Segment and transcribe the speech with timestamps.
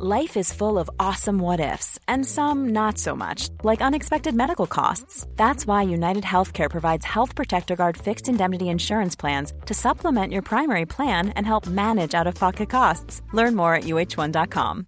[0.00, 4.68] Life is full of awesome what ifs, and some not so much, like unexpected medical
[4.68, 5.26] costs.
[5.34, 10.42] That's why United Healthcare provides Health Protector Guard fixed indemnity insurance plans to supplement your
[10.42, 13.22] primary plan and help manage out of pocket costs.
[13.32, 14.86] Learn more at uh1.com.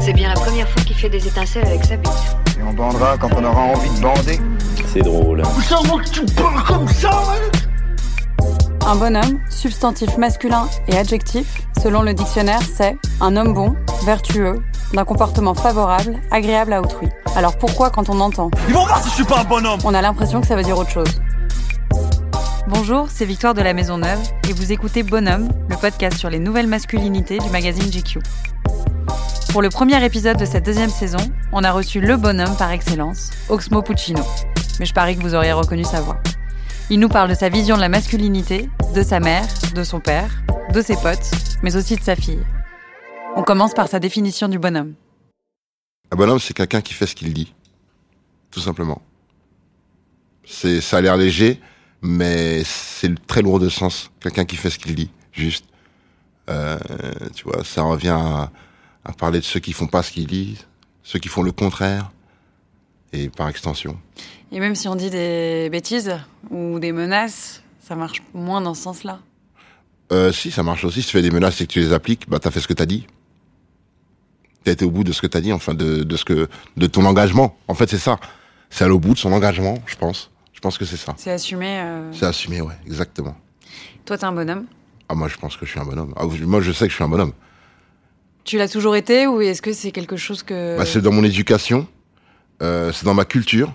[0.00, 2.12] C'est bien la première fois qu'il fait des étincelles avec sa bite.
[2.58, 4.38] Et on bandera quand on aura envie de bander.
[4.96, 5.42] C'est drôle.
[8.86, 14.62] Un bonhomme, substantif masculin et adjectif, selon le dictionnaire, c'est un homme bon, vertueux,
[14.94, 17.08] d'un comportement favorable, agréable à autrui.
[17.34, 18.50] Alors pourquoi quand on entend?
[18.68, 20.62] Ils vont voir si je suis pas un bonhomme On a l'impression que ça veut
[20.62, 21.20] dire autre chose.
[22.66, 26.38] Bonjour, c'est Victoire de la Maison Neuve et vous écoutez Bonhomme, le podcast sur les
[26.38, 28.20] nouvelles masculinités du magazine GQ.
[29.52, 31.18] Pour le premier épisode de cette deuxième saison,
[31.52, 34.22] on a reçu le bonhomme par excellence, Oxmo Puccino.
[34.78, 36.20] Mais je parie que vous auriez reconnu sa voix.
[36.90, 40.30] Il nous parle de sa vision de la masculinité, de sa mère, de son père,
[40.72, 41.30] de ses potes,
[41.62, 42.44] mais aussi de sa fille.
[43.36, 44.94] On commence par sa définition du bonhomme.
[46.12, 47.54] Un bonhomme, c'est quelqu'un qui fait ce qu'il dit.
[48.50, 49.02] Tout simplement.
[50.44, 51.60] C'est, ça a l'air léger,
[52.02, 54.10] mais c'est très lourd de sens.
[54.20, 55.64] Quelqu'un qui fait ce qu'il dit, juste.
[56.48, 56.78] Euh,
[57.34, 58.52] tu vois, ça revient à,
[59.04, 60.66] à parler de ceux qui font pas ce qu'ils disent,
[61.02, 62.12] ceux qui font le contraire,
[63.12, 63.98] et par extension.
[64.52, 66.12] Et même si on dit des bêtises
[66.50, 69.20] ou des menaces, ça marche moins dans ce sens-là.
[70.12, 71.02] Euh, si, ça marche aussi.
[71.02, 72.74] Si tu fais des menaces et que tu les appliques, bah t'as fait ce que
[72.74, 73.06] t'as dit.
[74.62, 76.86] T'as été au bout de ce que t'as dit, enfin de, de ce que de
[76.86, 77.56] ton engagement.
[77.68, 78.18] En fait, c'est ça.
[78.70, 80.30] C'est aller au bout de son engagement, je pense.
[80.52, 81.14] Je pense que c'est ça.
[81.18, 81.78] C'est assumé.
[81.80, 83.36] euh, C'est assumé, ouais, exactement.
[84.04, 84.66] Toi, t'es un bonhomme?
[85.08, 86.14] Ah moi, je pense que je suis un bonhomme.
[86.16, 87.32] Ah, moi, je sais que je suis un bonhomme.
[88.44, 90.78] Tu l'as toujours été ou est-ce que c'est quelque chose que...
[90.78, 91.86] Bah, c'est dans mon éducation,
[92.62, 93.72] euh, c'est dans ma culture,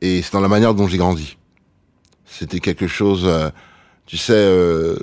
[0.00, 1.36] et c'est dans la manière dont j'ai grandi.
[2.24, 3.50] C'était quelque chose, euh,
[4.06, 4.96] tu sais, euh,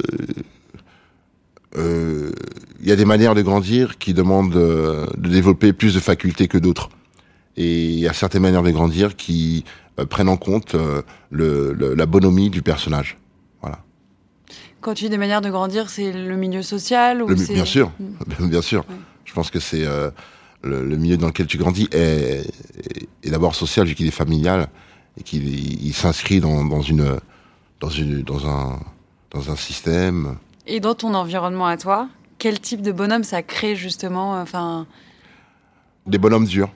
[1.78, 2.32] euh,
[2.82, 6.58] il y a des manières de grandir qui demandent de développer plus de facultés que
[6.58, 6.90] d'autres.
[7.56, 9.64] Et il y a certaines manières de grandir qui
[10.10, 10.76] prennent en compte
[11.30, 13.18] le, le- la bonhomie du personnage.
[13.62, 13.80] Voilà.
[14.82, 17.92] Quand tu dis des manières de grandir, c'est le milieu social ou Le bien sûr,
[18.40, 18.48] Mm.
[18.50, 18.86] bien sûr.
[18.90, 18.96] Ouais.
[19.26, 19.86] Je pense que c'est
[20.64, 22.44] le, milieu dans lequel tu grandis est,
[22.86, 24.68] est, est d'abord social vu qu'il est familial
[25.18, 27.20] et qu'il il, il s'inscrit dans, dans une
[27.80, 28.80] dans une dans un
[29.32, 30.38] dans un système.
[30.68, 32.08] Et dans ton environnement à toi,
[32.38, 34.86] quel type de bonhomme ça crée justement Enfin,
[36.08, 36.70] Des bonhommes durs.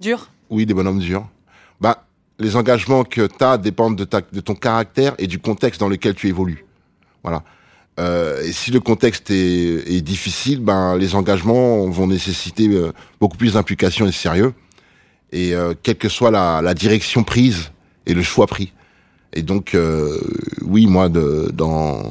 [0.00, 1.28] dur Oui, des bonhommes durs.
[1.80, 2.06] Bah,
[2.38, 5.88] les engagements que tu as dépendent de, ta, de ton caractère et du contexte dans
[5.88, 6.64] lequel tu évolues.
[7.22, 7.42] Voilà.
[7.98, 13.36] Euh, et si le contexte est, est difficile, ben les engagements vont nécessiter euh, beaucoup
[13.38, 14.52] plus d'implication et de sérieux.
[15.32, 17.72] Et euh, quelle que soit la, la direction prise
[18.06, 18.72] et le choix pris.
[19.32, 20.18] Et donc, euh,
[20.62, 22.02] oui, moi, dans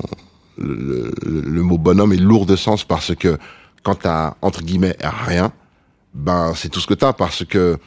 [0.57, 3.37] le, mot bonhomme est lourd de sens parce que
[3.83, 5.51] quand t'as entre guillemets rien,
[6.13, 7.77] ben c'est tout ce que t'as parce que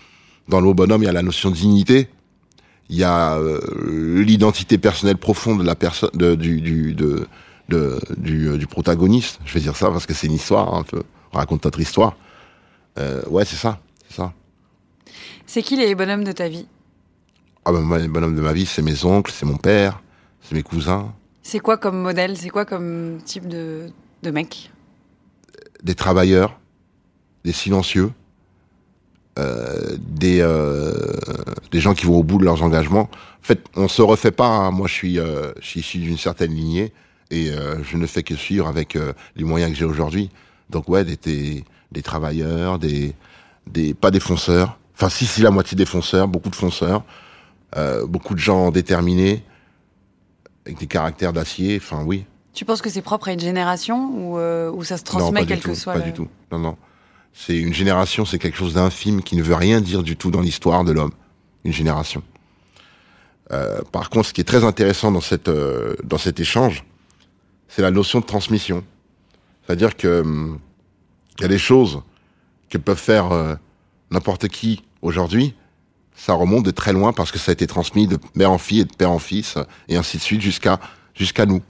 [0.48, 2.08] dans le mot bonhomme il y a la notion de dignité,
[2.88, 3.60] il y a euh,
[4.22, 9.41] l'identité personnelle profonde de la personne, du du du, euh, du protagoniste.
[9.44, 10.84] Je vais dire ça parce que c'est une histoire hein.
[11.32, 12.16] On raconte notre histoire.
[12.98, 14.32] Euh, ouais, c'est ça, c'est ça.
[15.47, 16.66] C'est qui les bonhommes de ta vie?
[17.68, 20.00] Ah ben les bonhommes de ma vie, c'est mes oncles, c'est mon père,
[20.40, 21.12] c'est mes cousins,
[21.42, 22.34] C'est quoi comme modèle?
[22.38, 23.90] C'est quoi comme type de,
[24.22, 24.72] de mec?
[25.82, 26.58] Des travailleurs,
[27.44, 28.10] des silencieux,
[29.38, 30.94] euh, des euh,
[31.70, 33.10] des gens qui vont au bout de leurs engagements.
[33.10, 34.48] En fait, on se refait pas.
[34.48, 34.70] hein.
[34.70, 36.94] Moi, je suis euh, je suis issu d'une certaine lignée
[37.30, 37.50] et
[37.82, 38.96] je ne fais que suivre avec
[39.36, 40.30] les moyens que j'ai aujourd'hui.
[40.70, 43.12] Donc ouais, des, des des travailleurs, des
[43.66, 44.78] des pas des fonceurs.
[44.94, 47.04] Enfin, si si la moitié des fonceurs, beaucoup de fonceurs,
[47.76, 49.42] euh, beaucoup de gens déterminés
[50.66, 51.78] avec des caractères d'acier.
[51.80, 52.24] Enfin, oui.
[52.54, 55.40] Tu penses que c'est propre à une génération ou, euh, ou ça se non, transmet
[55.40, 56.28] pas quel que soit pas le- du tout.
[56.50, 56.76] Non, non.
[57.32, 60.40] C'est une génération, c'est quelque chose d'infime qui ne veut rien dire du tout dans
[60.40, 61.12] l'histoire de l'homme.
[61.64, 62.22] Une génération.
[63.52, 65.50] Euh, par contre, ce qui est très intéressant dans cette
[66.04, 66.84] dans cet échange,
[67.68, 68.82] c'est la notion de transmission.
[69.66, 70.59] C'est-à-dire que hum,
[71.41, 72.03] y a des choses
[72.71, 73.28] que peuvent faire
[74.10, 75.54] n'importe qui aujourd'hui.
[76.18, 78.80] Ça remonte de très loin parce que ça a été transmis de mère en fille
[78.80, 79.54] et de père en fils
[79.88, 80.80] et ainsi de suite jusqu'à
[81.15, 81.62] jusqu'à nous.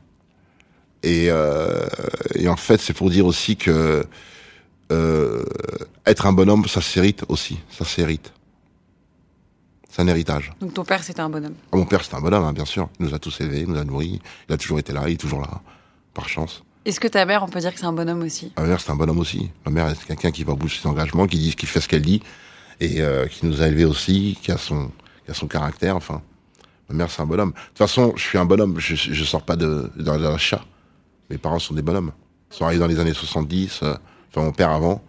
[1.02, 1.86] Et, euh,
[2.34, 4.04] et en fait, c'est pour dire aussi que
[4.90, 5.44] euh,
[6.06, 8.32] être un bonhomme, ça s'hérite aussi, ça s'hérite.
[9.90, 10.50] C'est un héritage.
[10.60, 11.54] Donc ton père c'était un bonhomme.
[11.70, 12.88] Ah, mon père, c'était un bonhomme, hein, bien sûr.
[12.98, 14.18] Il nous a tous élevés, il nous a nourris.
[14.48, 15.60] Il a toujours été là, il est toujours là,
[16.14, 16.62] par chance.
[16.86, 18.50] Est-ce que ta mère, on peut dire que c'est un bonhomme aussi?
[18.56, 19.50] Ma mère, c'est un bonhomme aussi.
[19.66, 21.80] Ma mère, c'est quelqu'un qui va au bout de ses engagements, qui dit, qui fait
[21.82, 22.22] ce qu'elle dit,
[22.80, 24.90] et euh, qui nous a élevés aussi, qui a son,
[25.26, 26.22] il a son caractère, enfin.
[26.90, 27.50] Ma mère, c'est un bonhomme.
[27.50, 30.64] De toute façon, je suis un bonhomme, je, je sors pas de, la chat.
[31.28, 32.12] Mes parents sont des bonhommes.
[32.50, 33.94] Ils sont arrivés dans les années 70, euh,
[34.30, 35.02] enfin mon père avant,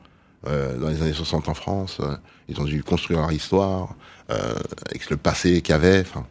[0.46, 2.00] euh, dans les années 60 en France.
[2.02, 2.18] euh,
[2.50, 3.96] ils ont dû construire leur histoire,
[4.32, 4.54] euh,
[4.88, 6.02] avec le passé qu'il y avait.
[6.02, 6.26] Enfin,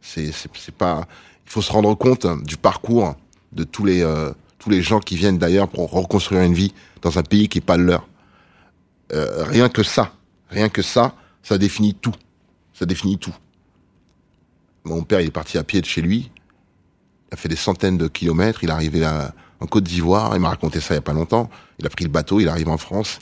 [0.00, 1.06] c'est, c'est, pas.
[1.46, 3.14] Il faut se rendre compte du parcours
[3.52, 6.72] de tous les euh, tous les gens qui viennent d'ailleurs pour reconstruire une vie
[7.02, 8.06] dans un pays qui est pas le leur.
[9.12, 10.12] Euh, rien que ça,
[10.50, 12.14] rien que ça, ça définit tout.
[12.74, 13.34] Ça définit tout.
[14.84, 16.30] Mon père, il est parti à pied de chez lui.
[17.30, 18.64] Il a fait des centaines de kilomètres.
[18.64, 20.34] Il est arrivé là, en Côte d'Ivoire.
[20.34, 21.50] Il m'a raconté ça il y a pas longtemps.
[21.78, 22.40] Il a pris le bateau.
[22.40, 23.18] Il arrive en France.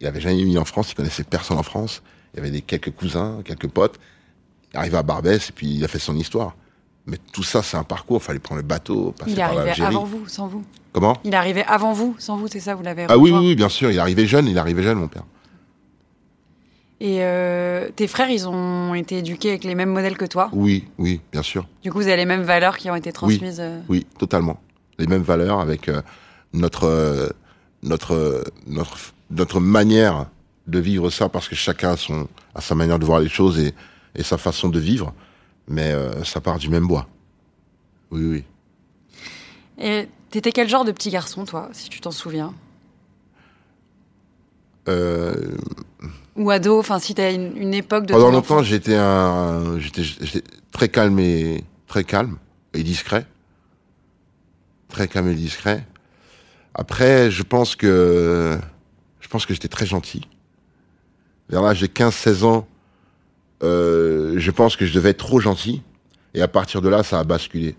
[0.00, 0.90] Il avait jamais mis en France.
[0.90, 2.02] Il connaissait personne en France.
[2.32, 3.98] Il y avait des quelques cousins, quelques potes.
[4.72, 6.56] Il arrive à Barbès et puis il a fait son histoire.
[7.06, 8.20] Mais tout ça, c'est un parcours.
[8.22, 9.88] Il fallait prendre le bateau, passer Il par l'Algérie.
[9.94, 10.64] avant vous, sans vous?
[10.92, 11.18] Comment?
[11.24, 13.54] Il est arrivé avant vous, sans vous, c'est ça, vous l'avez Ah oui, oui, oui,
[13.54, 13.90] bien sûr.
[13.90, 14.46] Il est arrivé jeune.
[14.48, 15.24] Il est arrivé jeune, mon père.
[17.00, 20.48] Et euh, tes frères, ils ont été éduqués avec les mêmes modèles que toi.
[20.52, 21.66] Oui, oui, bien sûr.
[21.82, 23.60] Du coup, vous avez les mêmes valeurs qui ont été transmises.
[23.60, 24.60] euh, Oui, totalement.
[24.98, 26.00] Les mêmes valeurs avec euh,
[26.52, 27.28] notre, euh,
[27.82, 28.96] notre, notre,
[29.30, 30.26] notre manière
[30.66, 33.58] de vivre ça, parce que chacun a, son, a sa manière de voir les choses
[33.58, 33.74] et,
[34.14, 35.12] et sa façon de vivre,
[35.68, 35.92] mais
[36.24, 37.06] ça part du même bois.
[38.10, 38.44] Oui, oui.
[39.78, 42.54] Et t'étais quel genre de petit garçon, toi, si tu t'en souviens?
[44.88, 45.34] Euh,
[46.36, 48.12] Ou ado, enfin, si t'as une, une époque de.
[48.12, 50.02] pendant longtemps, j'étais un, j'étais,
[50.72, 52.36] très calme et très calme
[52.74, 53.26] et discret,
[54.88, 55.86] très calme et discret.
[56.74, 58.58] Après, je pense que,
[59.20, 60.28] je pense que j'étais très gentil.
[61.48, 62.66] Vers l'âge de 15-16 ans,
[63.62, 65.82] euh, je pense que je devais être trop gentil.
[66.34, 67.76] Et à partir de là, ça a basculé.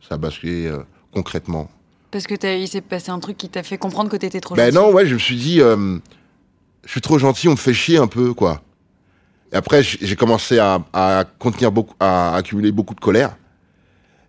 [0.00, 0.78] Ça a basculé euh,
[1.12, 1.70] concrètement.
[2.10, 4.72] Parce que il s'est passé un truc qui t'a fait comprendre que t'étais trop Ben
[4.72, 4.76] gentil.
[4.76, 5.98] non, ouais, je me suis dit, euh,
[6.84, 8.62] je suis trop gentil, on me fait chier un peu, quoi.
[9.52, 13.36] Et après, j'ai commencé à, contenir beaucoup, à accumuler beaucoup de colère.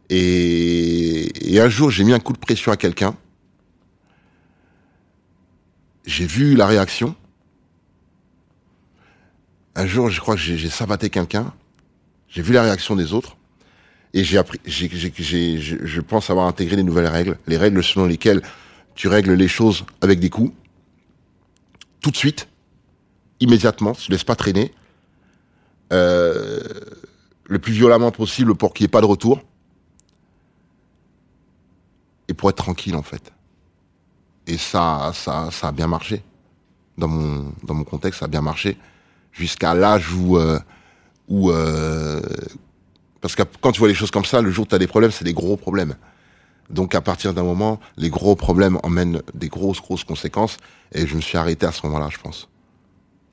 [0.09, 3.15] Et, un jour, j'ai mis un coup de pression à quelqu'un.
[6.05, 7.15] J'ai vu la réaction.
[9.75, 11.53] Un jour, je crois que j'ai sabaté quelqu'un.
[12.27, 13.37] J'ai vu la réaction des autres.
[14.13, 18.43] Et j'ai appris, je pense avoir intégré les nouvelles règles, les règles selon lesquelles
[18.93, 20.53] tu règles les choses avec des coups,
[22.03, 22.47] tout de suite,
[23.39, 24.71] immédiatement, tu ne laisses pas traîner,
[25.91, 26.59] euh,
[27.45, 29.41] le plus violemment possible pour qu'il n'y ait pas de retour,
[32.27, 33.31] et pour être tranquille en fait.
[34.47, 36.23] Et ça, ça, ça a bien marché.
[36.97, 38.77] Dans mon, dans mon contexte, ça a bien marché.
[39.31, 40.59] Jusqu'à l'âge où, euh,
[41.27, 42.21] où euh,
[43.21, 44.87] parce que quand tu vois les choses comme ça, le jour où tu as des
[44.87, 45.95] problèmes, c'est des gros problèmes.
[46.69, 50.57] Donc à partir d'un moment, les gros problèmes emmènent des grosses, grosses conséquences.
[50.93, 52.47] Et je me suis arrêté à ce moment-là, je pense.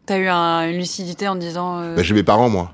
[0.07, 1.79] T'as eu un- une lucidité en disant.
[1.81, 2.73] euh, Ben, j'ai mes parents, moi.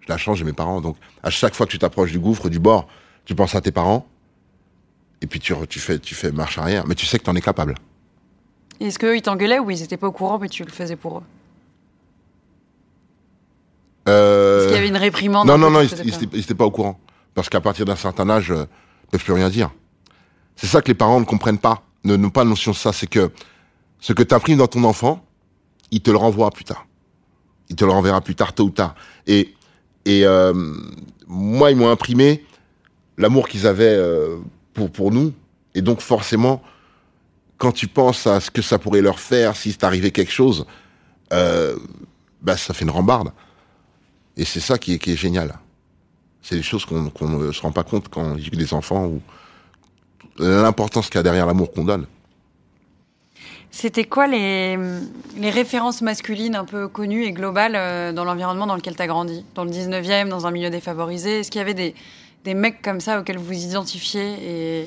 [0.00, 0.80] J'ai la chance, j'ai mes parents.
[0.80, 2.86] Donc à chaque fois que tu t'approches du gouffre, du bord,
[3.24, 4.06] tu penses à tes parents.
[5.22, 6.86] Et puis tu, tu, fais, tu fais marche arrière.
[6.86, 7.74] Mais tu sais que tu en es capable.
[8.78, 11.18] Est-ce qu'eux, ils t'engueulaient ou ils étaient pas au courant, mais tu le faisais pour
[11.18, 11.22] eux?
[14.08, 16.70] Euh, Est-ce qu'il y avait une réprimande Non, non, non, ils ils pas ils au
[16.70, 16.98] courant.
[17.34, 18.66] Parce qu'à partir d'un certain âge, euh,
[19.04, 19.70] ils peuvent plus rien dire.
[20.56, 22.92] C'est ça que les parents ne comprennent pas, ne n'ont pas notion de ça.
[22.92, 23.30] C'est que
[24.00, 25.24] ce que tu imprimes dans ton enfant,
[25.90, 26.86] il te le renvoie plus tard.
[27.68, 28.94] Il te le renverra plus tard, tôt ou tard.
[29.26, 29.54] Et,
[30.04, 30.52] et euh,
[31.26, 32.44] moi, ils m'ont imprimé
[33.18, 34.38] l'amour qu'ils avaient euh,
[34.72, 35.32] pour, pour nous.
[35.74, 36.62] Et donc, forcément,
[37.58, 40.66] quand tu penses à ce que ça pourrait leur faire si t'arrivait quelque chose,
[41.32, 41.76] euh,
[42.42, 43.32] bah, ça fait une rambarde.
[44.36, 45.58] Et c'est ça qui est, génial.
[46.42, 49.20] C'est des choses qu'on ne se rend pas compte quand on dit des enfants ou
[50.38, 52.06] l'importance qu'il y a derrière l'amour qu'on donne.
[53.70, 54.78] C'était quoi les,
[55.36, 59.06] les références masculines un peu connues et globales euh, dans l'environnement dans lequel tu as
[59.06, 59.44] grandi?
[59.54, 61.40] Dans le 19e, dans un milieu défavorisé?
[61.40, 61.94] Est-ce qu'il y avait des,
[62.44, 64.80] des mecs comme ça auxquels vous vous identifiez et,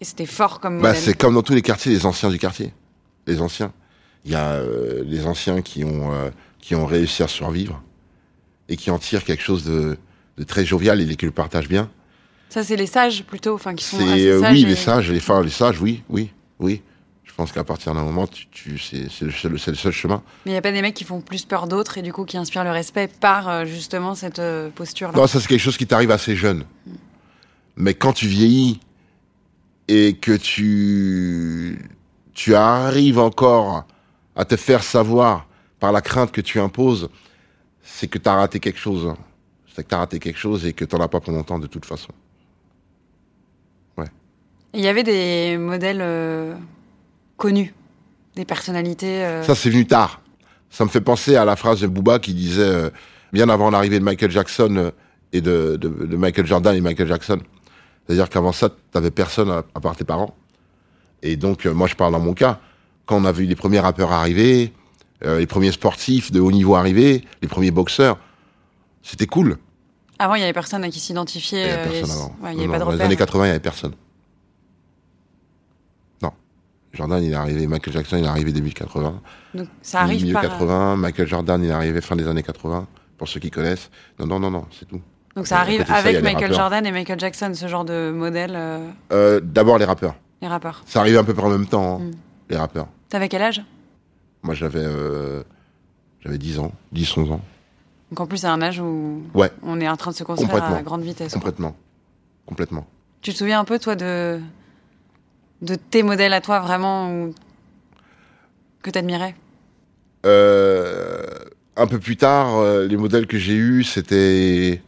[0.00, 2.72] et c'était fort comme Bah, c'est comme dans tous les quartiers, les anciens du quartier.
[3.26, 3.72] Les anciens.
[4.24, 6.30] Il y a euh, les anciens qui ont, euh,
[6.60, 7.82] qui ont réussi à survivre
[8.68, 9.98] et qui en tirent quelque chose de,
[10.36, 11.90] de très jovial et qui le partagent bien.
[12.50, 14.52] Ça, c'est les sages plutôt, enfin qui sont assez euh, sages.
[14.52, 16.82] oui, et- les sages, les, enfin, les sages, oui, oui, oui.
[17.24, 20.22] Je pense qu'à partir d'un moment, tu, tu, c'est le, seul- c'est le seul chemin.
[20.44, 22.24] Mais il n'y a pas des mecs qui font plus peur d'autres et du coup
[22.26, 25.16] qui inspirent le respect par euh, justement cette euh, posture-là.
[25.16, 26.64] Non, ça c'est quelque chose qui t'arrive assez jeune.
[27.76, 28.78] Mais quand tu vieillis
[29.88, 31.88] et que tu
[32.34, 33.84] tu arrives encore
[34.36, 35.46] à te faire savoir
[35.78, 37.08] par la crainte que tu imposes,
[37.82, 39.14] c'est que t'as raté quelque chose.
[39.74, 41.86] C'est que t'as raté quelque chose et que t'en as pas pour longtemps de toute
[41.86, 42.08] façon.
[44.74, 46.54] Il y avait des modèles euh,
[47.36, 47.74] connus,
[48.36, 49.24] des personnalités.
[49.24, 50.20] euh, Ça c'est venu tard.
[50.70, 52.90] Ça me fait penser à la phrase de Booba qui disait euh,
[53.32, 54.92] bien avant l'arrivée de Michael Jackson
[55.32, 57.40] et de, de, de Michael Jordan et Michael Jackson.
[58.06, 60.34] C'est-à-dire qu'avant ça, t'avais personne à, à part tes parents.
[61.22, 62.60] Et donc, moi, je parle dans mon cas.
[63.06, 64.72] Quand on a vu les premiers rappeurs arriver,
[65.22, 68.16] les premiers sportifs de haut niveau arriver, les premiers boxeurs,
[69.02, 69.58] c'était cool.
[70.18, 71.60] Avant, il y avait personne à qui s'identifier.
[71.62, 72.36] Il y avait personne avant.
[72.42, 73.60] ouais, il y avait Non, pas de non, dans les années 80, il y avait
[73.60, 73.92] personne.
[76.92, 79.20] Jordan, il est arrivé, Michael Jackson, il est arrivé début 80.
[79.54, 80.42] Donc, ça arrive milieu par.
[80.42, 83.90] 80, Michael Jordan, il est arrivé fin des années 80, pour ceux qui connaissent.
[84.18, 85.00] Non, non, non, non, c'est tout.
[85.36, 86.52] Donc ça arrive ça, avec Michael.
[86.52, 90.16] Jordan et Michael Jackson, ce genre de modèle, euh, Euh, D'abord les rappeurs.
[90.42, 90.82] les rappeurs.
[90.86, 92.10] Ça arrivait à peu près en même temps, hein, Mm.
[92.50, 92.88] les rappeurs.
[93.08, 93.62] T'avais quel âge?
[94.42, 95.42] Moi, j'avais euh,
[96.24, 97.40] j'avais 10 ans, 10, 11 ans.
[98.10, 100.52] Donc en plus, c'est un âge où Ouais, on est en train de se construire
[100.64, 101.32] à grande vitesse.
[101.32, 101.40] quoi.
[101.40, 101.76] complètement.
[102.46, 102.86] Complètement.
[103.20, 104.40] Tu te souviens un peu, toi, de,
[105.62, 107.30] de tes modèles à toi, vraiment,
[108.82, 109.34] que t'admirais
[110.26, 111.26] Euh,
[111.76, 114.82] un peu plus tard, euh, les modèles que j'ai eus, c'était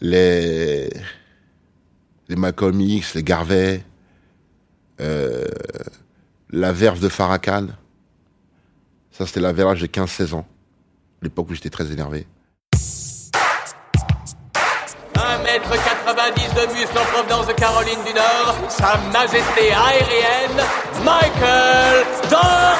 [0.00, 0.90] les
[2.28, 3.84] les Malcolm les Garvey,
[5.00, 5.44] euh,
[6.50, 7.68] la verve de Farrakhan.
[9.10, 10.46] Ça, c'était la verve, j'ai 15-16 ans.
[11.22, 12.26] L'époque où j'étais très énervé.
[16.14, 20.64] 1m90 de muscle en provenance de Caroline du Nord, Sa Majesté aérienne,
[21.04, 22.78] Michael Jordan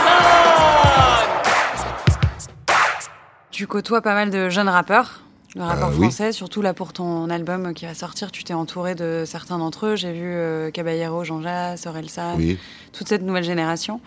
[3.50, 5.20] Tu côtoies pas mal de jeunes rappeurs,
[5.56, 6.02] de rappeurs Euh, oui.
[6.02, 9.86] français, surtout là pour ton album qui va sortir, tu t'es entouré de certains d'entre
[9.86, 9.96] eux.
[9.96, 12.56] J'ai vu euh, Caballero, Jean Jas, Orelsan, Oui.
[12.92, 14.00] toute cette nouvelle génération.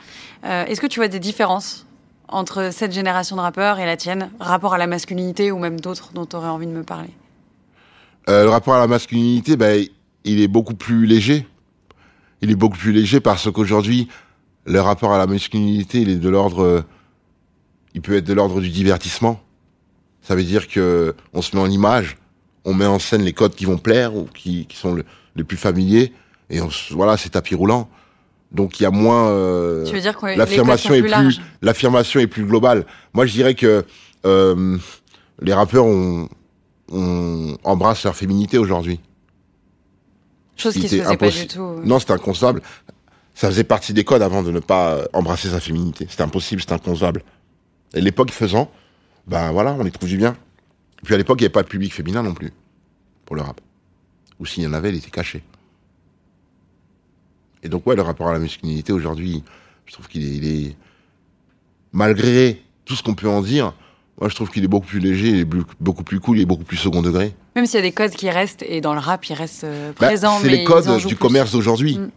[0.45, 1.85] Euh, Est-ce que tu vois des différences
[2.29, 6.11] entre cette génération de rappeurs et la tienne, rapport à la masculinité ou même d'autres
[6.13, 7.09] dont tu aurais envie de me parler?
[8.29, 9.85] Euh, le rapport à la masculinité, ben,
[10.25, 11.47] il est beaucoup plus léger.
[12.41, 14.07] Il est beaucoup plus léger parce qu'aujourd'hui,
[14.65, 16.83] le rapport à la masculinité, il est de l'ordre,
[17.93, 19.39] il peut être de l'ordre du divertissement.
[20.21, 22.17] Ça veut dire que on se met en image,
[22.65, 25.05] on met en scène les codes qui vont plaire ou qui, qui sont le-
[25.37, 26.11] les plus familiers,
[26.49, 27.89] et on, se- voilà, c'est tapis roulant.
[28.51, 29.29] Donc il y a moins.
[29.29, 32.85] euh, Tu veux dire que l'affirmation est plus plus l'affirmation est plus globale.
[33.13, 33.85] Moi, je dirais que
[34.25, 34.77] euh,
[35.41, 36.27] les rappeurs ont,
[36.91, 38.99] ont embrassent leur féminité aujourd'hui.
[40.55, 41.81] Chose qui se C'était faisait pas impossi- du tout.
[41.83, 42.61] Non, c'est inconcevable.
[43.35, 46.07] Ça faisait partie des codes avant de ne pas embrasser sa féminité.
[46.09, 47.23] C'était impossible, c'était inconcevable.
[47.93, 48.71] Et l'époque faisant,
[49.27, 50.35] ben voilà, on y trouve du bien.
[51.01, 52.51] Et puis à l'époque, il n'y avait pas de public féminin non plus
[53.25, 53.61] pour le rap.
[54.39, 55.43] Ou s'il y en avait, il était caché.
[57.63, 59.43] Et donc ouais, le rapport à la masculinité aujourd'hui,
[59.85, 60.75] je trouve qu'il est, il est
[61.91, 63.73] malgré tout ce qu'on peut en dire,
[64.19, 65.47] moi je trouve qu'il est beaucoup plus léger, il est
[65.79, 67.33] beaucoup plus cool, il est beaucoup plus second degré.
[67.55, 69.91] Même s'il y a des codes qui restent, et dans le rap, ils restent euh,
[69.99, 70.39] Bah, présents.
[70.41, 71.15] c'est les codes du plus.
[71.15, 71.97] commerce d'aujourd'hui.
[71.97, 72.09] Mm.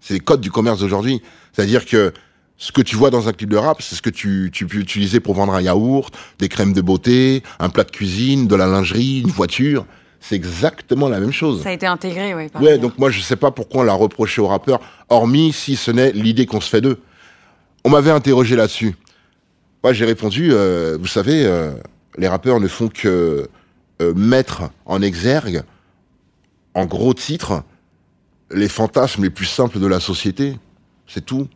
[0.00, 1.22] C'est les codes du commerce d'aujourd'hui.
[1.52, 2.12] C'est-à-dire que
[2.56, 4.78] ce que tu vois dans un clip de rap, c'est ce que tu, tu peux
[4.78, 8.66] utiliser pour vendre un yaourt, des crèmes de beauté, un plat de cuisine, de la
[8.66, 9.86] lingerie, une voiture.
[10.20, 11.62] C'est exactement la même chose.
[11.62, 12.46] Ça a été intégré, oui.
[12.60, 14.80] Ouais, donc moi je sais pas pourquoi on l'a reproché aux rappeurs,
[15.10, 16.98] hormis si ce n'est l'idée qu'on se fait d'eux.
[17.84, 18.94] On m'avait interrogé là-dessus.
[19.84, 21.72] Moi j'ai répondu, euh, vous savez, euh,
[22.16, 23.50] les rappeurs ne font que
[24.00, 25.62] euh, mettre en exergue,
[26.72, 27.62] en gros titres,
[28.50, 30.58] les fantasmes les plus simples de la société.
[31.06, 31.48] C'est tout.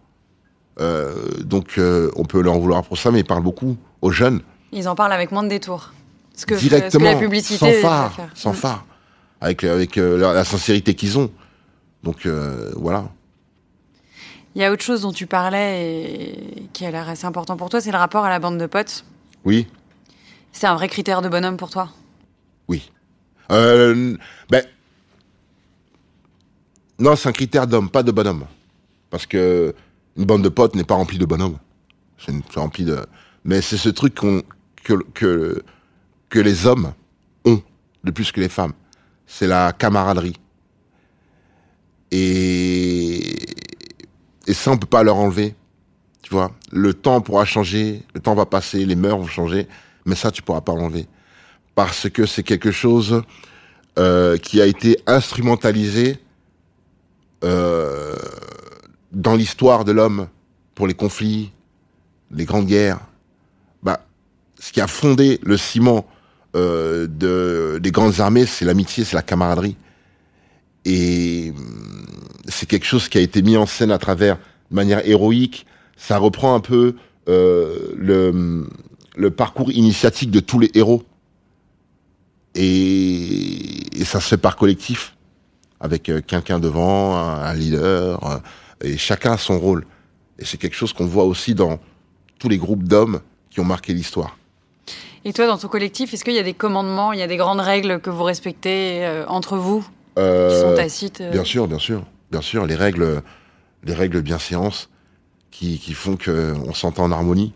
[1.40, 1.80] Donc
[2.16, 4.94] on peut leur en vouloir pour ça, mais ils parlent beaucoup aux jeunes Ils en
[4.94, 5.92] parlent avec moins de détours.
[6.36, 8.86] Ce que, directement, ce que la publicité sans phare, sans phare,
[9.40, 11.30] avec avec la, la sincérité qu'ils ont.
[12.04, 13.08] Donc euh, voilà.
[14.58, 17.70] Il y a autre chose dont tu parlais et qui a l'air assez important pour
[17.70, 19.04] toi, c'est le rapport à la bande de potes.
[19.44, 19.68] Oui,
[20.50, 21.90] C'est un vrai critère de bonhomme pour toi?
[22.66, 22.90] Oui.
[23.52, 24.16] Euh,
[24.50, 24.64] ben
[26.98, 28.46] non, c'est un critère d'homme, pas de bonhomme,
[29.10, 29.76] parce que
[30.16, 31.58] une bande de potes n'est pas remplie de bonhommes.
[32.18, 33.06] C'est rempli de.
[33.44, 34.42] Mais c'est ce truc qu'on
[34.82, 35.62] que que
[36.30, 36.94] que les hommes
[37.44, 37.62] ont
[38.02, 38.72] de plus que les femmes.
[39.24, 40.34] C'est la camaraderie.
[42.10, 43.67] Et
[44.48, 45.54] et ça, on peut pas leur enlever.
[46.22, 49.68] Tu vois, le temps pourra changer, le temps va passer, les mœurs vont changer,
[50.04, 51.06] mais ça, tu pourras pas l'enlever
[51.78, 53.22] parce que c'est quelque chose
[54.00, 56.18] euh, qui a été instrumentalisé
[57.44, 58.16] euh,
[59.12, 60.26] dans l'histoire de l'homme
[60.74, 61.52] pour les conflits,
[62.32, 62.98] les grandes guerres.
[63.84, 64.00] Bah,
[64.58, 66.04] ce qui a fondé le ciment
[66.56, 69.76] euh, de, des grandes armées, c'est l'amitié, c'est la camaraderie.
[70.84, 71.97] Et hum,
[72.48, 74.36] c'est quelque chose qui a été mis en scène à travers
[74.70, 75.66] de manière héroïque.
[75.96, 76.96] Ça reprend un peu
[77.28, 78.66] euh, le,
[79.16, 81.02] le parcours initiatique de tous les héros.
[82.54, 85.14] Et, et ça se fait par collectif,
[85.80, 88.38] avec euh, quelqu'un devant, un, un leader, euh,
[88.82, 89.86] et chacun a son rôle.
[90.38, 91.78] Et c'est quelque chose qu'on voit aussi dans
[92.38, 94.36] tous les groupes d'hommes qui ont marqué l'histoire.
[95.24, 97.36] Et toi, dans ton collectif, est-ce qu'il y a des commandements, il y a des
[97.36, 99.86] grandes règles que vous respectez euh, entre vous,
[100.16, 100.22] qui
[100.60, 103.22] sont tacites euh, Bien sûr, bien sûr, bien sûr, les règles,
[103.84, 104.88] les règles bienséance
[105.50, 107.52] qui, qui font que on s'entend en harmonie,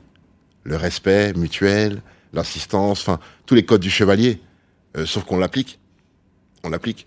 [0.64, 2.02] le respect mutuel,
[2.32, 4.40] l'assistance, enfin tous les codes du chevalier,
[4.96, 5.78] euh, sauf qu'on l'applique,
[6.64, 7.06] on l'applique.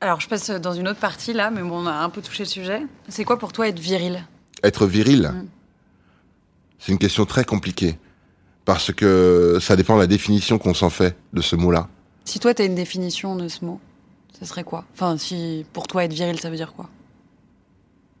[0.00, 2.42] Alors, je passe dans une autre partie là, mais bon, on a un peu touché
[2.42, 2.82] le sujet.
[3.08, 4.26] C'est quoi pour toi être viril?
[4.64, 5.46] Être viril, Mm.
[6.78, 7.98] c'est une question très compliquée
[8.64, 11.88] parce que ça dépend de la définition qu'on s'en fait de ce mot-là.
[12.24, 13.80] Si toi, tu as une définition de ce mot,
[14.42, 14.84] ça serait quoi?
[14.94, 16.88] Enfin, si pour toi, être viril, ça veut dire quoi?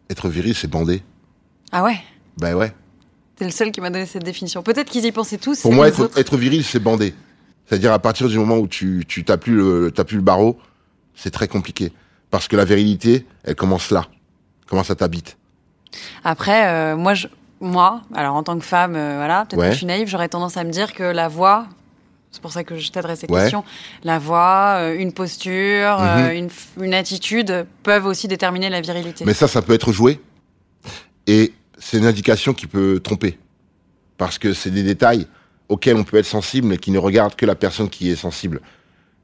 [0.08, 1.02] Être viril, c'est bander.
[1.72, 1.96] Ah ouais?
[2.38, 2.72] Ben ouais.
[3.36, 4.62] T'es le seul qui m'a donné cette définition.
[4.62, 5.62] Peut-être qu'ils y pensaient tous.
[5.62, 7.14] Pour moi, être, autres- être viril, c'est bander.
[7.66, 10.58] C'est-à-dire à partir du moment où tu tu t'as plus le t'as plus le barreau,
[11.14, 11.92] c'est très compliqué
[12.30, 14.06] parce que la virilité, elle commence là,
[14.66, 15.36] comment ça t'habite.
[16.24, 17.26] Après, euh, moi, je,
[17.60, 19.66] moi, alors en tant que femme, euh, voilà, peut-être Ouais.
[19.68, 21.66] que je suis naïve, j'aurais tendance à me dire que la voix,
[22.32, 23.42] c'est pour ça que je t'adresse cette Ouais.
[23.42, 23.62] question,
[24.04, 26.06] la voix, euh, une posture, Mhm.
[26.06, 26.48] euh,
[26.82, 29.24] une, attitude peuvent aussi déterminer la virilité.
[29.26, 30.20] Mais ça, ça peut être joué
[31.26, 33.38] et c'est une indication qui peut tromper
[34.16, 35.26] parce que c'est des détails
[35.68, 38.60] auxquels on peut être sensible mais qui ne regardent que la personne qui est sensible.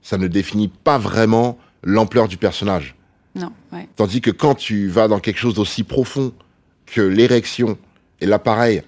[0.03, 2.95] Ça ne définit pas vraiment l'ampleur du personnage.
[3.35, 3.89] Non, ouais.
[3.97, 6.33] Tandis que quand tu vas dans quelque chose d'aussi profond
[6.87, 7.79] que l'érection
[8.21, 8.83] et l'appareil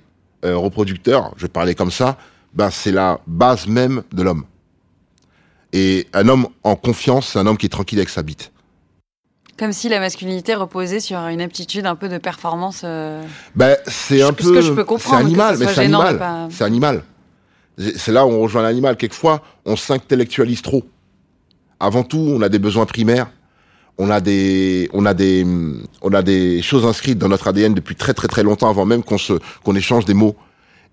[0.45, 2.17] euh, reproducteur, je parler comme ça,
[2.55, 4.45] ben c'est la base même de l'homme.
[5.73, 8.51] Et un homme en confiance, c'est un homme qui est tranquille avec sa bite.
[9.57, 12.81] Comme si la masculinité reposait sur une aptitude un peu de performance.
[12.85, 13.23] euh,
[13.55, 16.19] Ben c'est un Ce peu, que je peux c'est comprendre, que animal, mais c'est animal,
[16.19, 17.05] pas- c'est animal.
[17.97, 18.97] C'est là où on rejoint l'animal.
[18.97, 20.83] Quelquefois, on s'intellectualise trop.
[21.79, 23.31] Avant tout, on a des besoins primaires.
[23.97, 25.47] On a des, on a des,
[26.03, 29.03] on a des choses inscrites dans notre ADN depuis très très très longtemps avant même
[29.03, 30.37] qu'on se, qu'on échange des mots.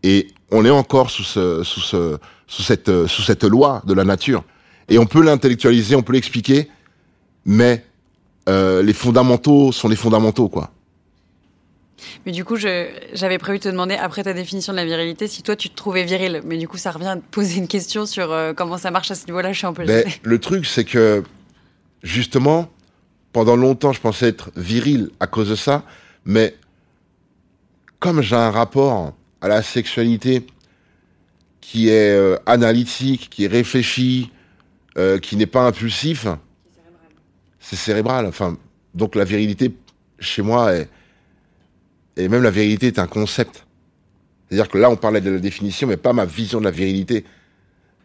[0.04, 3.94] Et on est encore sous ce, sous ce, sous cette, euh, sous cette loi de
[3.94, 4.44] la nature.
[4.90, 6.70] Et on peut l'intellectualiser, on peut l'expliquer,
[7.46, 7.86] mais
[8.48, 10.72] euh, les fondamentaux sont les fondamentaux, quoi.
[12.26, 15.42] Mais du coup, j'avais prévu de te demander, après ta définition de la virilité, si
[15.42, 16.42] toi tu te trouvais viril.
[16.46, 19.12] Mais du coup, ça revient à te poser une question sur euh, comment ça marche
[19.12, 19.52] à ce niveau-là.
[19.52, 21.24] Je suis un peu Ben, le truc, c'est que,
[22.04, 22.70] justement,
[23.34, 25.84] pendant longtemps, je pensais être viril à cause de ça,
[26.24, 26.56] mais
[28.00, 30.46] comme j'ai un rapport à la sexualité
[31.62, 34.32] qui est euh, analytique, qui est réfléchi,
[34.98, 36.28] euh, qui n'est pas impulsif,
[37.60, 38.26] c'est cérébral.
[38.26, 38.58] Enfin,
[38.96, 39.76] donc la virilité,
[40.20, 40.90] chez moi, est,
[42.16, 43.66] et même la virilité est un concept.
[44.48, 47.26] C'est-à-dire que là, on parlait de la définition, mais pas ma vision de la virilité.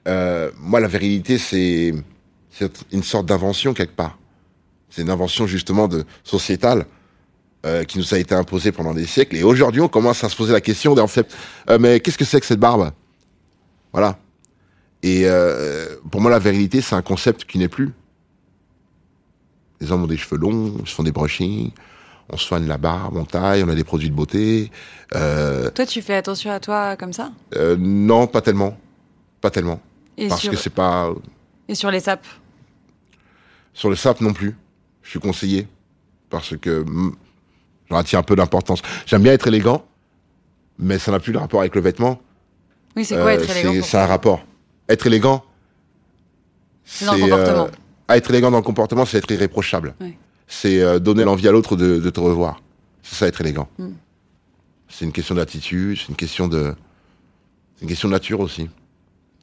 [0.09, 1.95] Euh, moi, la virilité, c'est
[2.93, 4.19] une sorte d'invention quelque part.
[4.91, 6.85] C'est une invention justement de sociétale
[7.65, 9.37] euh, qui nous a été imposée pendant des siècles.
[9.37, 11.35] Et aujourd'hui, on commence à se poser la question en fait,
[11.71, 12.91] euh, mais qu'est-ce que c'est que cette barbe?
[13.93, 14.19] Voilà.
[15.03, 17.93] Et euh, pour moi, la virilité, c'est un concept qui n'est plus.
[19.81, 21.73] Les hommes ont des cheveux longs, ils se font des brushings,
[22.29, 24.71] on soigne la barbe, on taille, on a des produits de beauté.
[25.11, 27.33] Toi, tu fais attention à toi comme ça?
[27.79, 28.79] non, pas tellement,
[29.41, 29.81] pas tellement,
[30.17, 31.13] et parce sur, que c'est pas
[31.69, 32.27] et sur les sapes?
[33.73, 34.57] Sur le sap non plus.
[35.03, 35.67] Je suis conseillé.
[36.29, 36.85] Parce que
[37.99, 38.83] attire un peu d'importance.
[39.07, 39.85] J'aime bien être élégant,
[40.79, 42.21] mais ça n'a plus de rapport avec le vêtement.
[42.97, 44.45] Oui, c'est quoi Euh, être élégant C'est un rapport.
[44.89, 45.45] Être élégant,
[46.85, 47.69] C'est dans le comportement.
[48.09, 49.95] ah, être élégant dans le comportement, c'est être irréprochable.
[50.01, 50.17] Ouais.
[50.47, 52.61] C'est euh, donner l'envie à l'autre de, de te revoir.
[53.03, 53.69] C'est ça être élégant.
[53.79, 53.89] Mm.
[54.89, 56.75] C'est une question d'attitude, c'est une question de,
[57.77, 58.63] c'est une question de nature aussi.
[58.63, 58.71] Une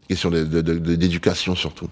[0.07, 1.87] question d'éducation surtout.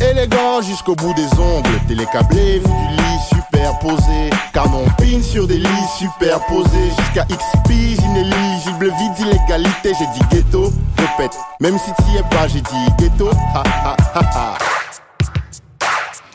[0.00, 3.18] Élégant jusqu'au bout des ongles, télécablé, du lit
[3.56, 4.30] superposé.
[4.52, 6.90] Canon pin sur des lits superposés.
[6.98, 7.70] Jusqu'à XP,
[8.04, 9.92] inéligible, vide d'illégalité.
[9.98, 13.30] J'ai dit ghetto, répète, même si t'y es pas, j'ai dit ghetto.
[13.30, 14.58] Ha ha ha ha.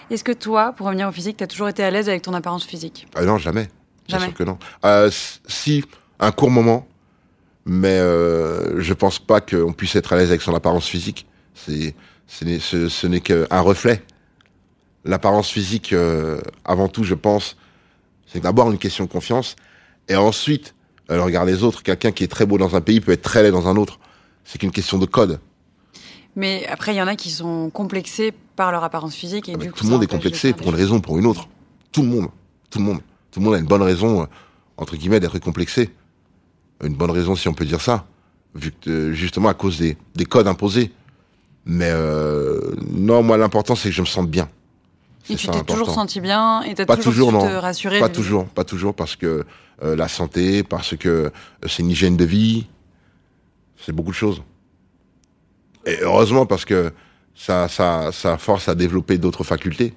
[0.10, 2.66] Est-ce que toi, pour revenir au physique, t'as toujours été à l'aise avec ton apparence
[2.66, 3.08] physique?
[3.16, 3.70] Ah non, jamais.
[4.08, 4.26] Bien Jamais.
[4.26, 4.58] sûr que non.
[4.84, 5.10] Euh,
[5.48, 5.86] si,
[6.20, 6.88] un court moment,
[7.66, 11.28] mais euh, je pense pas qu'on puisse être à l'aise avec son apparence physique.
[11.54, 11.94] C'est,
[12.28, 14.02] ce n'est, ce, ce n'est qu'un reflet.
[15.04, 17.58] L'apparence physique, euh, avant tout, je pense,
[18.28, 19.56] c'est d'abord une question de confiance,
[20.08, 20.76] et ensuite,
[21.10, 21.84] euh, le regard des autres.
[21.84, 24.00] Quelqu'un qui est très beau dans un pays peut être très laid dans un autre.
[24.44, 25.40] C'est qu'une question de code.
[26.36, 29.50] Mais après, il y en a qui sont complexés par leur apparence physique.
[29.50, 31.18] Et Ah bah, du coup, tout le monde est complexé pour une raison ou pour
[31.18, 31.48] une autre.
[31.92, 32.28] Tout le monde.
[32.70, 33.00] Tout le monde.
[33.32, 34.26] Tout le monde a une bonne raison, euh,
[34.78, 35.90] entre guillemets, d'être complexé.
[36.84, 38.06] Une bonne raison, si on peut dire ça.
[38.56, 40.92] Vu que, justement, à cause des, des codes imposés.
[41.66, 44.50] Mais euh, non, moi, l'important, c'est que je me sente bien.
[45.30, 47.42] Et tu t'es toujours senti bien et t'as Pas toujours, toujours, non.
[47.42, 48.00] te rassurer.
[48.00, 49.46] Pas toujours, pas toujours, parce que
[49.84, 51.30] euh, la santé, parce que euh,
[51.68, 52.68] c'est une hygiène de vie,
[53.78, 54.44] C'est beaucoup de choses.
[55.86, 56.92] Et heureusement parce que
[57.36, 59.94] ça, ça, ça force à développer d'autres facultés.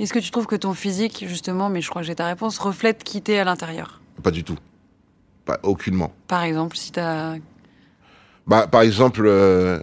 [0.00, 2.58] Est-ce que tu trouves que ton physique, justement, mais je crois que j'ai ta réponse,
[2.58, 4.00] reflète qui t'es à l'intérieur?
[4.22, 4.58] Pas du tout.
[5.44, 6.12] Pas aucunement.
[6.26, 7.36] Par exemple, si t'as.
[8.46, 9.80] Bah, par exemple, euh,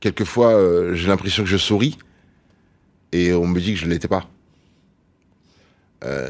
[0.00, 1.98] quelquefois, euh, j'ai l'impression que je souris
[3.16, 4.28] et on me dit que je ne l'étais pas.
[6.04, 6.28] Euh,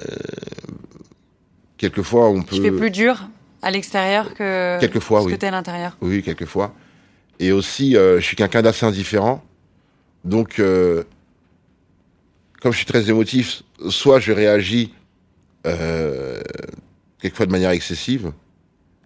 [1.76, 2.56] quelquefois, on peut.
[2.56, 3.28] Tu fais plus dur
[3.62, 5.32] à l'extérieur que Quelquefois, ce oui.
[5.32, 5.96] que t'es à l'intérieur.
[6.00, 6.74] Oui, quelquefois.
[7.40, 9.44] Et aussi, euh, je suis quelqu'un d'assez indifférent.
[10.24, 11.04] Donc, euh,
[12.60, 14.94] comme je suis très émotif, soit je réagis
[15.66, 16.40] euh,
[17.20, 18.32] quelquefois de manière excessive,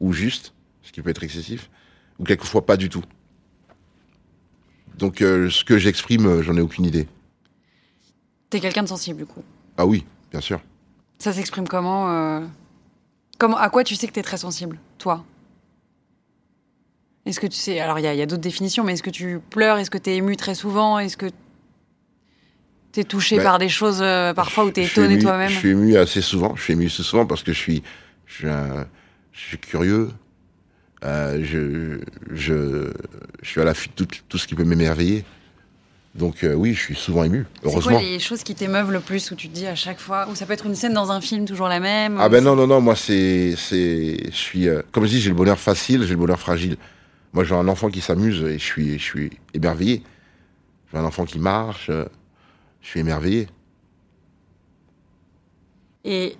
[0.01, 1.71] ou juste, ce qui peut être excessif,
[2.19, 3.05] ou quelquefois pas du tout.
[4.99, 7.09] Donc, ce que j'exprime, j'en ai aucune idée.
[8.51, 9.43] T'es quelqu'un de sensible, du coup.
[9.79, 10.61] Ah oui, bien sûr.
[11.19, 12.41] Ça s'exprime comment euh,
[13.39, 15.25] Comment À quoi tu sais que t'es très sensible, toi?
[17.27, 19.03] Est-ce que tu sais Alors, il y a, il y a d'autres définitions, mais est-ce
[19.03, 21.27] que tu pleures Est-ce que t'es ému très souvent Est-ce que
[22.93, 25.49] t'es touché Bah, par des choses euh, parfois où t'es étonné toi-même?
[25.51, 26.57] Je suis ému assez souvent.
[26.57, 27.83] Je suis ému assez souvent parce que je suis,
[28.27, 28.87] je suis, un-
[29.33, 30.11] je suis curieux.
[31.05, 32.01] Euh, je,
[32.35, 32.93] je,
[33.43, 35.25] je suis à l'affût de tout, tout ce qui peut m'émerveiller.
[36.17, 37.47] Donc euh, oui, je suis souvent ému.
[37.63, 37.93] C'est Heureusement.
[37.93, 40.35] quoi les choses qui t'émeuvent le plus où tu te dis à chaque fois Ou
[40.35, 42.57] ça peut être une scène dans un film toujours la même Ah ben c'est- non
[42.57, 46.03] non non, moi c'est, c'est, je suis, euh, comme je dis, j'ai le bonheur facile,
[46.03, 46.77] j'ai le bonheur fragile.
[47.33, 50.03] Moi j'ai un enfant qui s'amuse et je suis, je suis émerveillé.
[50.93, 52.07] J'ai un enfant qui marche, euh,
[52.83, 53.47] je suis émerveillé.
[56.05, 56.37] Et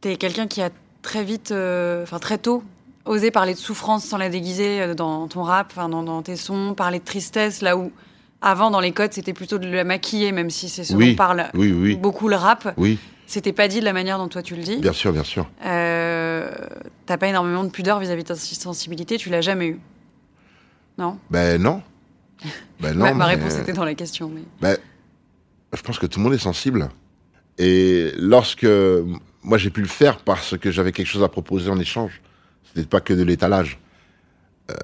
[0.00, 0.70] t'es quelqu'un qui a
[1.02, 2.62] très vite, enfin très tôt,
[3.04, 6.74] osé parler de souffrance sans la déguiser dans ton rap, enfin dans, dans tes sons,
[6.74, 7.92] parler de tristesse là où
[8.44, 11.16] avant dans les codes c'était plutôt de la maquiller, même si c'est ce Oui, dont
[11.16, 11.96] parle oui, oui.
[11.96, 12.74] beaucoup le rap.
[12.76, 14.76] Oui, C'était pas dit de la manière dont toi tu le dis.
[14.76, 15.48] bien sûr, bien sûr.
[15.64, 16.50] Euh,
[17.06, 19.80] T'as pas énormément de pudeur vis-à-vis de ta sensibilité, tu l'as jamais eu.
[20.98, 21.82] Non, Ben non.
[22.80, 23.14] Ben non.
[23.14, 24.30] ma, réponse euh, était dans la question.
[24.32, 24.42] Mais...
[24.60, 24.76] Ben,
[25.74, 26.88] je pense que tout le monde est sensible.
[27.58, 28.66] Et lorsque
[29.42, 32.20] moi j'ai pu le faire parce que j'avais quelque chose à proposer en échange,
[32.64, 33.78] c'était pas que de l'étalage.
[34.70, 34.74] Euh,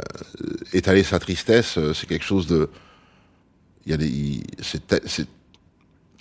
[0.75, 2.69] étaler sa tristesse, euh, c'est quelque chose de.
[3.91, 4.07] Il y a des.
[4.09, 4.45] il-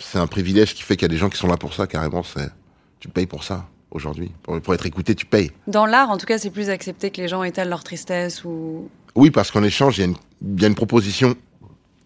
[0.02, 1.86] C'est un privilège qui fait qu'il y a des gens qui sont là pour ça
[1.86, 2.24] carrément.
[2.24, 2.50] C'est
[2.98, 4.32] tu payes pour ça aujourd'hui.
[4.42, 5.52] Pour, pour être écouté, tu payes.
[5.68, 8.88] Dans l'art, en tout cas, c'est plus accepté que les gens étalent leur tristesse ou.
[9.14, 10.16] Oui, parce qu'en échange, il y, a une-
[10.56, 11.36] il y a une proposition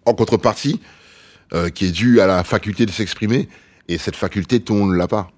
[0.05, 0.81] en contrepartie
[1.55, 3.49] euh, qui est due à la faculté de s'exprimer.
[3.89, 5.31] Et cette faculté, tout le monde ne l'a pas.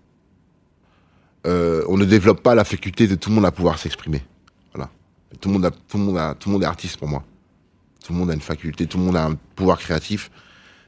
[1.46, 4.22] Euh, on ne développe pas la faculté de tout le monde à pouvoir s'exprimer.
[4.74, 4.90] Voilà.
[5.40, 7.22] Tout le, monde a, tout, le monde a, tout le monde est artiste pour moi.
[8.06, 10.30] Tout le monde a une faculté, tout le monde a un pouvoir créatif.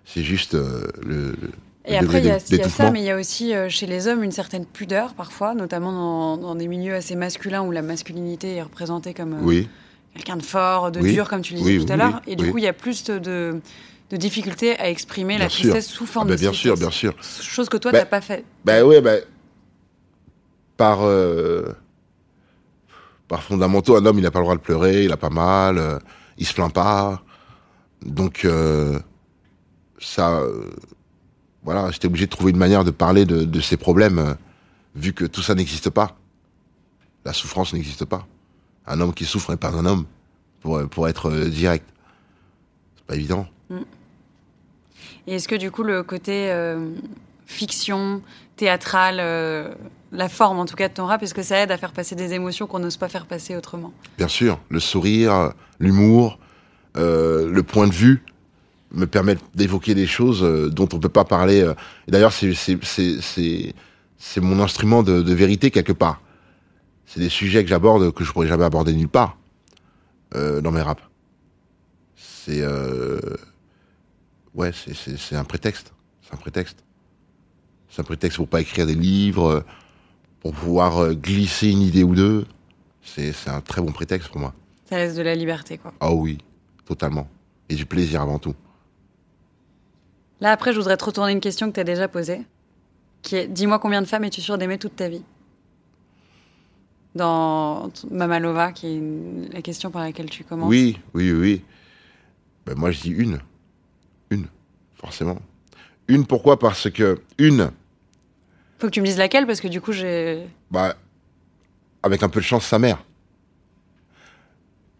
[0.04, 1.50] C'est juste euh, le, le
[1.84, 3.52] Et après, il y a, d'é- il y a ça, mais il y a aussi
[3.54, 7.62] euh, chez les hommes une certaine pudeur parfois, notamment dans, dans des milieux assez masculins
[7.62, 9.68] où la masculinité est représentée comme euh, Oui,
[10.14, 11.12] quelqu'un de fort, de Oui.
[11.12, 12.20] dur, comme tu le disais Oui, tout oui, à l'heure.
[12.24, 12.50] oui, Et du oui.
[12.52, 13.60] coup, il y a plus de,
[14.12, 15.72] difficultés à exprimer la sûr.
[15.72, 17.14] tristesse sous Ah forme ben, de bien sûr, bien sûr.
[17.20, 18.44] Chose que toi, Ben, t'as pas fait.
[18.64, 19.20] Ben ouais, ben.
[20.76, 21.02] Par.
[21.02, 21.74] euh,
[23.26, 25.98] par fondamentaux, un homme, il n'a pas le droit de pleurer, il a pas mal,
[26.38, 27.22] il se plaint pas.
[28.02, 28.98] Donc, euh,
[29.98, 30.38] ça.
[30.40, 30.70] euh,
[31.62, 34.34] voilà, j'étais obligé de trouver une manière de parler de, ces problèmes, euh,
[34.94, 36.16] vu que tout ça n'existe pas.
[37.24, 38.26] La souffrance n'existe pas.
[38.86, 40.06] Un homme qui souffre n'est pas un homme,
[40.62, 41.84] pour, pour être direct.
[42.96, 43.46] C'est pas évident.
[45.26, 46.50] Et est-ce que du coup, le côté
[47.48, 48.22] fiction,
[48.56, 49.74] théâtral, euh,
[50.12, 52.14] la forme en tout cas de ton rap, est-ce que ça aide à faire passer
[52.14, 53.92] des émotions qu'on n'ose pas faire passer autrement?
[54.16, 56.38] Bien sûr, le sourire, l'humour,
[56.96, 58.24] euh, le point de vue
[58.90, 61.60] me permettent d'évoquer des choses euh, dont on peut pas parler.
[61.60, 61.74] euh.
[62.08, 63.74] D'ailleurs, c'est
[64.40, 66.22] mon instrument de, vérité quelque part.
[67.06, 69.38] C'est des sujets que j'aborde que je pourrais jamais aborder nulle part
[70.34, 71.02] dans mes raps.
[72.16, 72.62] C'est
[74.54, 75.94] ouais, c'est un prétexte.
[76.20, 76.84] C'est un prétexte.
[77.88, 79.64] C'est un prétexte pour pas écrire des livres,
[80.40, 82.46] pour pouvoir euh, glisser une idée ou deux.
[83.02, 84.54] C'est un très bon prétexte pour moi.
[84.84, 85.92] Ça laisse de la liberté, quoi.
[86.00, 86.38] Ah oui,
[86.84, 87.28] totalement.
[87.68, 88.54] Et du plaisir avant tout.
[90.40, 92.42] Là, après, je voudrais te retourner une question que tu as déjà posée,
[93.22, 95.22] qui est dis-moi combien de femmes es-tu sûr d'aimer toute ta vie?
[97.14, 100.68] Dans Mamalova, qui est la question par laquelle tu commences.
[100.68, 101.62] Oui, oui, oui, oui.
[102.66, 103.40] Ben, moi, je dis une.
[104.30, 104.46] Une,
[104.94, 105.38] forcément.
[106.06, 106.58] Une, pourquoi?
[106.58, 107.70] Parce que, une,
[108.78, 110.46] Faut que tu me dises laquelle, parce que du coup, j'ai.
[110.70, 110.94] bah,
[112.02, 113.04] avec un peu de chance, sa mère.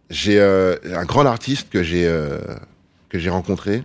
[0.09, 2.39] J'ai euh, un grand artiste que j'ai euh,
[3.09, 3.83] que j'ai rencontré,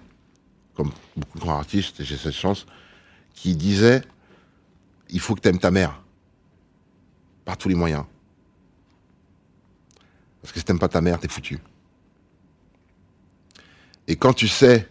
[0.74, 2.66] comme beaucoup de grands artistes, et j'ai cette chance,
[3.34, 4.02] qui disait
[5.10, 6.02] il faut que tu aimes ta mère,
[7.44, 8.04] par tous les moyens.
[10.40, 11.58] Parce que si t'aimes pas ta mère, t'es foutu.
[14.08, 14.88] Et quand tu sais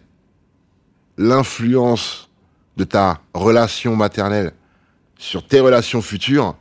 [1.16, 2.30] l'influence
[2.76, 4.52] de ta relation maternelle
[5.24, 6.54] sur tes relations futures,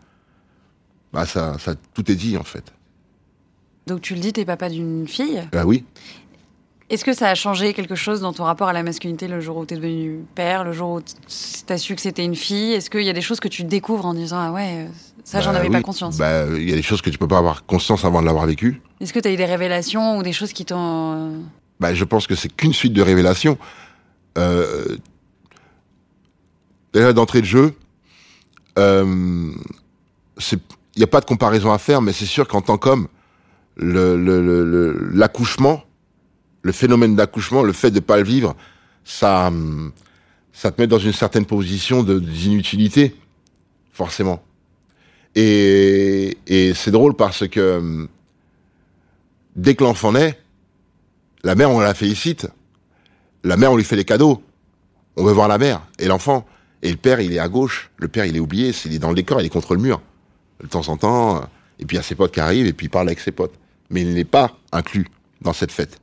[1.11, 2.63] bah ça, ça tout est dit en fait.
[3.87, 5.43] Donc tu le dis, t'es papa d'une fille?
[5.51, 5.83] Bah oui.
[6.89, 9.57] Est-ce que ça a changé quelque chose dans ton rapport à la masculinité le jour
[9.57, 11.01] où t'es devenu père, le jour où
[11.65, 12.71] t'as su que c'était une fille?
[12.73, 14.87] Est-ce qu'il y a des choses que tu découvres en disant ah ouais,
[15.25, 15.73] ça j'en Bah avais oui.
[15.73, 16.17] pas conscience?
[16.17, 18.45] Bah il y a des choses que tu peux pas avoir conscience avant de l'avoir
[18.45, 18.81] vécu.
[19.01, 20.77] Est-ce que t'as eu des révélations ou des choses qui t'ont
[21.15, 21.37] euh,
[21.81, 23.57] Bah, je pense que c'est qu'une suite de révélations.
[24.37, 24.97] Euh,
[26.93, 27.71] déjà d'entrée de jeu, euh,
[28.77, 29.53] il
[30.97, 33.07] n'y a pas de comparaison à faire, mais c'est sûr qu'en tant qu'homme,
[33.75, 35.83] le- le- le- le- l'accouchement,
[36.61, 38.55] le, phénomène d'accouchement, le fait de pas le vivre,
[39.03, 39.51] ça,
[40.53, 43.15] ça te met dans une certaine position de d'inutilité,
[43.91, 44.43] forcément.
[45.35, 48.07] Et, et c'est drôle parce que
[49.55, 50.39] dès que l'enfant naît,
[51.43, 52.47] la mère, on la félicite.
[53.43, 54.41] La mère, on lui fait les cadeaux.
[55.17, 56.45] On veut voir la mère et l'enfant.
[56.83, 57.89] Et le père, il est à gauche.
[57.97, 58.71] Le père, il est oublié.
[58.85, 60.01] Il est dans le décor, il est contre le mur.
[60.61, 61.37] De temps en temps.
[61.37, 61.39] euh,
[61.79, 63.31] Et puis il y a ses potes qui arrivent et puis il parle avec ses
[63.31, 63.55] potes.
[63.89, 65.07] Mais il n'est pas inclus
[65.41, 65.99] dans cette fête.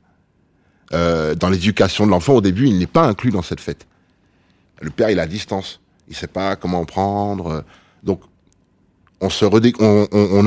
[0.93, 3.87] Euh, dans l'éducation de l'enfant, au début, il n'est pas inclus dans cette fête.
[4.81, 5.79] Le père, il à distance.
[6.09, 7.63] Il sait pas comment prendre.
[8.03, 8.21] Donc,
[9.21, 9.73] on se redé-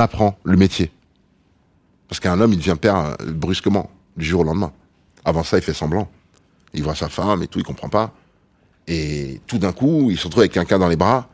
[0.00, 0.90] apprend le métier.
[2.08, 4.72] Parce qu'un homme, il devient père euh, brusquement, du jour au lendemain.
[5.24, 6.10] Avant ça, il fait semblant.
[6.74, 8.12] Il voit sa femme et tout, il comprend pas.
[8.86, 11.28] Et tout d'un coup, il se retrouve avec quelqu'un dans les bras.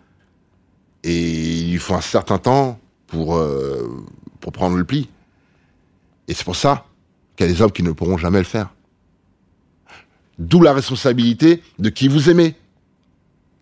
[1.02, 4.04] Et il lui faut un certain temps pour, euh,
[4.40, 5.08] pour prendre le pli.
[6.28, 6.86] Et c'est pour ça
[7.36, 8.70] qu'il y a des hommes qui ne pourront jamais le faire.
[10.38, 12.54] D'où la responsabilité de qui vous aimez.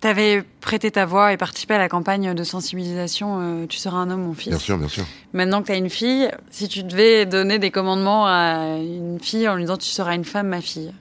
[0.01, 4.11] T'avais prêté ta voix et participé à la campagne de sensibilisation euh, Tu seras un
[4.11, 4.51] homme, mon fils.
[4.51, 5.05] Bien sûr, bien sûr.
[5.33, 9.57] Maintenant que t'as une fille, si tu devais donner des commandements à une fille en
[9.57, 10.92] lui disant tu seras une femme, ma fille,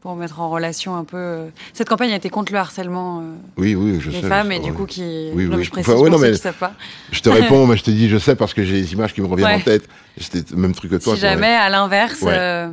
[0.00, 1.16] pour mettre en relation un peu.
[1.16, 3.22] euh, Cette campagne a été contre le harcèlement euh,
[3.56, 4.28] Oui, oui, je des sais.
[4.28, 4.76] femmes je et du oui.
[4.76, 5.30] coup qui.
[5.34, 5.64] Oui, non, mais oui.
[5.64, 6.72] je précise Enfin, ouais, pour non, ceux mais- qui savent pas.
[7.10, 9.20] Je te réponds, mais je te dis, je sais parce que j'ai les images qui
[9.20, 9.56] me reviennent Ouais.
[9.56, 9.88] en tête.
[10.16, 11.14] C'était le même truc que toi.
[11.14, 12.32] si jamais, à l'inverse, Ouais.
[12.34, 12.68] euh,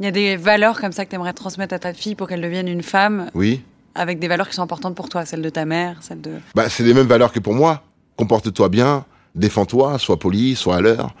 [0.00, 2.28] il y a des valeurs comme ça que tu aimerais transmettre à ta fille pour
[2.28, 3.62] qu'elle devienne une femme Oui.
[3.94, 6.32] avec des valeurs qui sont importantes pour toi, celles de ta mère, celles de.
[6.54, 7.82] Bah, c'est les mêmes valeurs que pour moi.
[8.16, 11.14] Comporte-toi bien, défends-toi, sois poli, sois à l'heure.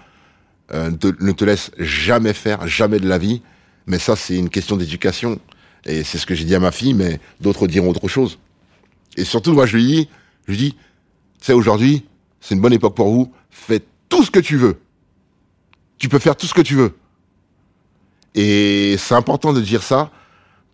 [0.74, 3.42] Euh, ne te laisse jamais faire, jamais de la vie.
[3.88, 5.40] Mais ça, c'est une question d'éducation.
[5.84, 8.38] Et c'est ce que j'ai dit à ma fille, mais d'autres diront autre chose.
[9.16, 10.08] Et surtout, moi, je lui dis,
[10.46, 10.78] je lui dis, tu
[11.40, 12.04] sais, aujourd'hui,
[12.40, 13.32] c'est une bonne époque pour vous.
[13.50, 14.78] Fais tout ce que tu veux.
[15.96, 16.94] Tu peux faire tout ce que tu veux.
[18.34, 20.10] Et c'est important de dire ça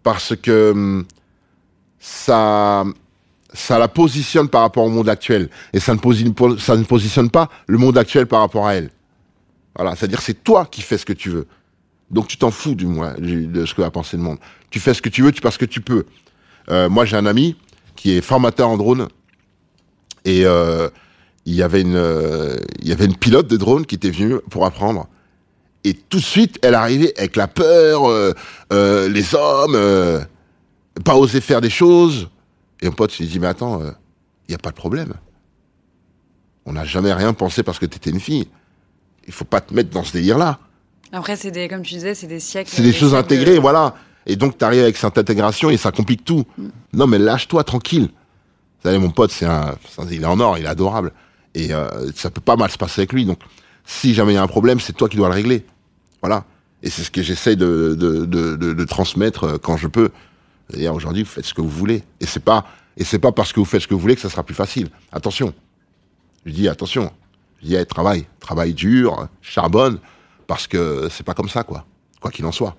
[0.02, 1.06] parce que hum,
[2.00, 2.84] ça,
[3.52, 5.48] ça la positionne par rapport au monde actuel.
[5.72, 8.90] Et ça ne, posi- ça ne positionne pas le monde actuel par rapport à elle.
[9.76, 11.46] Voilà, c'est-à-dire c'est toi qui fais ce que tu veux.
[12.10, 14.38] Donc tu t'en fous du moins de ce que va penser le monde.
[14.70, 16.04] Tu fais ce que tu veux, tu passes ce que tu peux.
[16.70, 17.56] Euh, moi j'ai un ami
[17.96, 19.08] qui est formateur en drone
[20.24, 20.88] et euh,
[21.44, 24.36] il y avait une euh, il y avait une pilote de drone qui était venue
[24.50, 25.08] pour apprendre.
[25.86, 28.08] Et tout de suite, elle arrivait avec la peur,
[28.70, 30.24] les hommes,
[31.04, 32.30] pas oser faire des choses.
[32.80, 35.12] Et mon pote s'est dit, mais attends, il n'y a pas de problème.
[36.64, 38.48] On n'a jamais rien pensé parce que tu étais une fille.
[39.26, 40.58] Il faut pas te mettre dans ce délire-là.
[41.14, 42.70] Après, c'est des, comme tu disais, c'est des siècles.
[42.72, 43.94] C'est des choses de- intégrées, voilà.
[44.26, 46.44] Et donc, tu arrives avec cette intégration et ça complique tout.
[46.92, 48.08] Non, mais lâche-toi, tranquille.
[48.08, 49.76] Vous savez, mon pote, c'est un,
[50.10, 51.12] il est en or, il est adorable.
[51.54, 53.24] Et euh, ça peut pas mal se passer avec lui.
[53.26, 53.38] Donc,
[53.84, 55.64] si jamais il y a un problème, c'est toi qui dois le régler.
[56.20, 56.44] Voilà.
[56.82, 60.10] Et c'est ce que j'essaie de, de, de, transmettre euh, quand je peux.
[60.68, 62.02] C'est-à-dire, aujourd'hui, vous faites ce que vous voulez.
[62.20, 64.20] Et c'est pas, et c'est pas parce que vous faites ce que vous voulez que
[64.20, 64.88] ça sera plus facile.
[65.12, 65.54] Attention.
[66.44, 67.12] Je dis attention.
[67.62, 68.26] Je dis, eh, travaille.
[68.40, 69.98] Travaille dur, charbonne.
[70.46, 71.84] Parce que c'est pas comme ça, quoi.
[72.20, 72.76] Quoi qu'il en soit.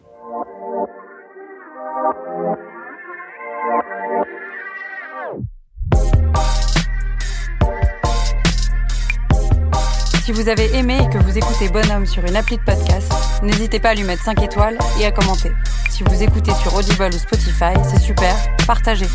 [10.25, 13.79] Si vous avez aimé et que vous écoutez Bonhomme sur une appli de podcast, n'hésitez
[13.79, 15.51] pas à lui mettre 5 étoiles et à commenter.
[15.91, 19.05] Si vous écoutez sur Audible ou Spotify, c'est super, partagez.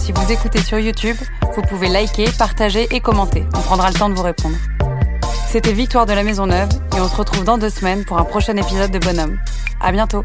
[0.00, 1.16] Si vous écoutez sur YouTube,
[1.56, 3.44] vous pouvez liker, partager et commenter.
[3.56, 4.56] On prendra le temps de vous répondre.
[5.54, 8.24] C'était Victoire de la Maison Neuve et on se retrouve dans deux semaines pour un
[8.24, 9.38] prochain épisode de Bonhomme.
[9.80, 10.24] À bientôt.